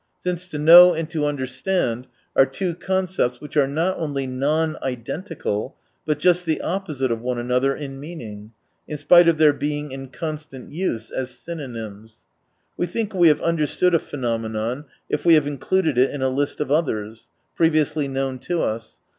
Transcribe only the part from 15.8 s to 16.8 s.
it in a list of